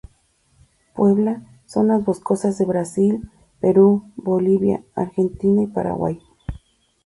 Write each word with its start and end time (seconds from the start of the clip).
Puebla 0.95 1.43
zonas 1.67 2.03
boscosas 2.03 2.57
de 2.57 2.65
Brasil, 2.65 3.29
Perú, 3.59 4.11
Bolivia, 4.15 4.83
Argentina 4.95 5.61
y 5.61 5.67
Paraguay. 5.67 6.19